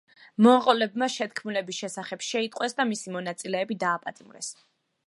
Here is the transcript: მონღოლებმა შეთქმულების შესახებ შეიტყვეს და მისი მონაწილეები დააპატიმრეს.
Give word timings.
მონღოლებმა 0.45 1.09
შეთქმულების 1.15 1.81
შესახებ 1.83 2.27
შეიტყვეს 2.29 2.79
და 2.81 2.89
მისი 2.95 3.17
მონაწილეები 3.19 3.81
დააპატიმრეს. 3.87 4.53